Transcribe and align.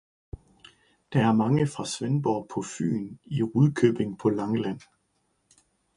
Der 1.13 1.21
er 1.27 1.33
mange 1.33 1.67
fra 1.67 1.85
Svendborg 1.85 2.47
på 2.53 2.61
fyn 2.61 3.17
i 3.25 3.43
Rudkøbing 3.43 4.19
på 4.19 4.29
Langeland. 4.29 4.79